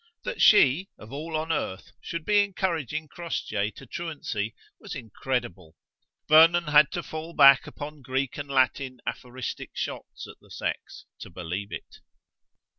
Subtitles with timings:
[0.23, 5.75] That she, of all on earth, should be encouraging Crossjay to truancy was incredible.
[6.27, 11.29] Vernon had to fall back upon Greek and Latin aphoristic shots at the sex to
[11.29, 11.99] believe it.